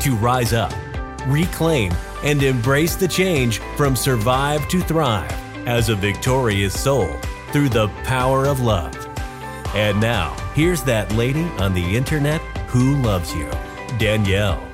[0.00, 0.72] to rise up,
[1.26, 1.92] reclaim,
[2.24, 5.32] and embrace the change from survive to thrive
[5.66, 7.12] as a victorious soul
[7.52, 8.96] through the power of love.
[9.74, 13.50] And now, here's that lady on the internet who loves you,
[13.98, 14.69] Danielle.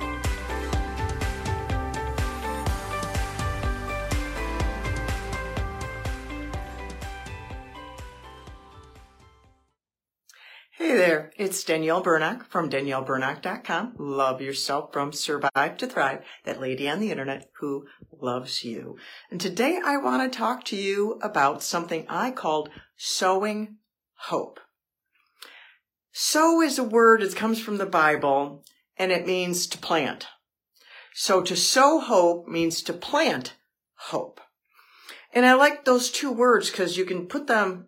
[10.77, 13.95] Hey there, it's Danielle Bernock from DanielleBernock.com.
[13.97, 18.95] Love yourself from Survive to Thrive, that lady on the internet who loves you.
[19.31, 23.77] And today I want to talk to you about something I called sowing
[24.27, 24.59] hope.
[26.11, 28.63] Sow is a word that comes from the Bible
[28.97, 30.27] and it means to plant.
[31.11, 33.55] So to sow hope means to plant
[33.95, 34.39] hope.
[35.33, 37.87] And I like those two words because you can put them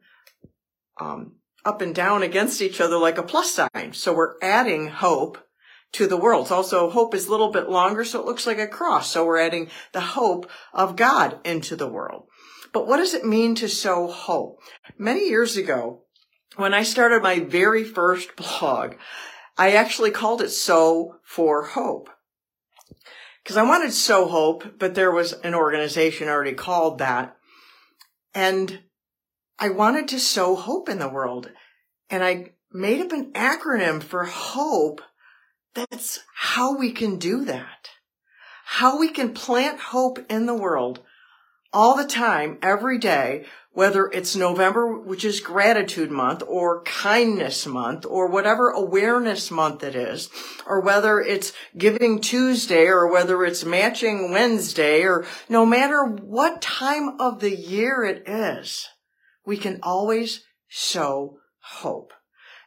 [1.00, 1.34] um,
[1.66, 3.94] up and down against each other like a plus sign.
[3.94, 5.38] So we're adding hope
[5.94, 6.52] to the world.
[6.52, 9.12] Also, hope is a little bit longer, so it looks like a cross.
[9.12, 12.28] So we're adding the hope of God into the world.
[12.72, 14.60] But what does it mean to sow hope?
[14.98, 16.04] Many years ago,
[16.56, 18.96] when I started my very first blog,
[19.58, 22.10] I actually called it Sow for Hope.
[23.44, 27.36] Because I wanted Sow Hope, but there was an organization already called that.
[28.36, 28.84] And
[29.62, 31.52] I wanted to sow hope in the world.
[32.10, 35.02] And I made up an acronym for hope.
[35.74, 37.90] That's how we can do that.
[38.66, 41.02] How we can plant hope in the world
[41.74, 48.06] all the time, every day, whether it's November, which is gratitude month or kindness month
[48.06, 50.30] or whatever awareness month it is,
[50.66, 57.20] or whether it's giving Tuesday or whether it's matching Wednesday or no matter what time
[57.20, 58.88] of the year it is
[59.50, 62.14] we can always sow hope.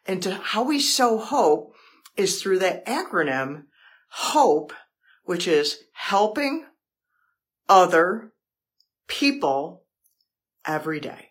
[0.04, 1.74] And to how we sow hope
[2.16, 3.66] is through that acronym
[4.08, 4.72] HOPE,
[5.22, 6.66] which is helping
[7.68, 8.32] other
[9.06, 9.84] people
[10.66, 11.28] every day.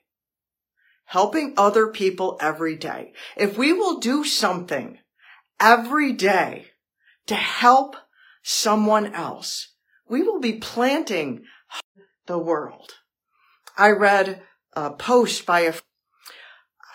[1.04, 3.12] Helping other people every day.
[3.36, 5.00] If we will do something
[5.60, 6.68] every day
[7.28, 7.98] to help
[8.42, 9.74] someone else,
[10.08, 11.44] we will be planting
[12.26, 12.94] the world.
[13.78, 14.42] I read
[14.74, 15.74] a post by a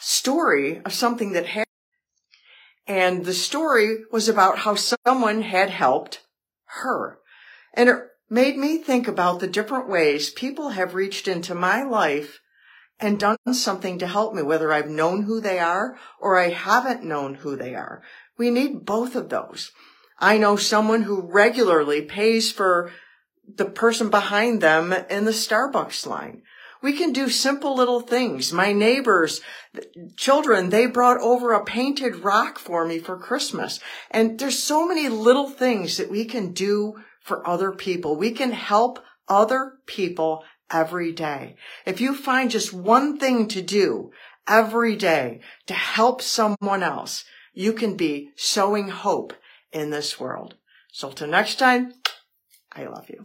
[0.01, 1.67] story of something that happened.
[2.87, 6.23] And the story was about how someone had helped
[6.83, 7.19] her.
[7.75, 7.97] And it
[8.31, 12.41] made me think about the different ways people have reached into my life
[12.99, 17.05] and done something to help me, whether I've known who they are or I haven't
[17.05, 18.03] known who they are.
[18.39, 19.73] We need both of those.
[20.19, 22.91] I know someone who regularly pays for
[23.47, 26.43] the person behind them in the Starbucks line.
[26.83, 28.53] We can do simple little things.
[28.53, 29.41] My neighbors,
[30.17, 33.81] children, they brought over a painted rock for me for Christmas.
[34.11, 38.17] And there's so many little things that we can do for other people.
[38.17, 38.99] We can help
[39.29, 41.57] other people every day.
[41.85, 44.11] If you find just one thing to do
[44.47, 49.33] every day to help someone else, you can be sowing hope
[49.73, 50.55] in this world.
[50.93, 51.95] So till next time,
[52.73, 53.25] I love you.